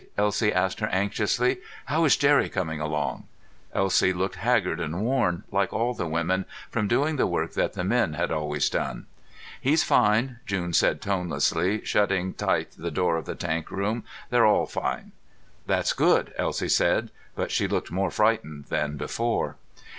Elsie 0.17 0.51
asked 0.51 0.79
her 0.79 0.87
anxiously. 0.87 1.57
"How 1.85 2.05
is 2.05 2.17
Jerry 2.17 2.49
coming 2.49 2.81
along?" 2.81 3.25
Elsie 3.71 4.13
looked 4.13 4.37
haggard 4.37 4.79
and 4.79 5.01
worn, 5.03 5.43
like 5.51 5.71
all 5.73 5.93
the 5.93 6.07
women, 6.07 6.45
from 6.71 6.87
doing 6.87 7.17
the 7.17 7.27
work 7.27 7.53
that 7.53 7.73
the 7.73 7.83
men 7.83 8.13
had 8.13 8.31
always 8.31 8.67
done. 8.67 9.05
"He's 9.61 9.83
fine," 9.83 10.39
June 10.47 10.73
said 10.73 11.01
tonelessly, 11.01 11.85
shutting 11.85 12.33
tight 12.33 12.69
the 12.75 12.89
door 12.89 13.15
of 13.15 13.25
the 13.25 13.35
tank 13.35 13.69
room. 13.69 14.03
"They're 14.31 14.43
all 14.47 14.65
fine." 14.65 15.11
"That's 15.67 15.93
good," 15.93 16.33
Elsie 16.35 16.67
said, 16.67 17.11
but 17.35 17.51
she 17.51 17.67
looked 17.67 17.91
more 17.91 18.09
frightened 18.09 18.65
than 18.69 18.97
before. 18.97 19.55